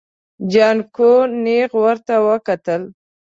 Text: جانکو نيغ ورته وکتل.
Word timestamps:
جانکو 0.51 1.11
نيغ 1.43 1.71
ورته 1.83 2.13
وکتل. 2.27 2.81